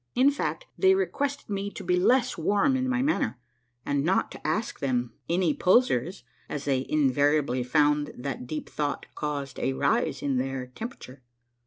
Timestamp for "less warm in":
1.95-2.89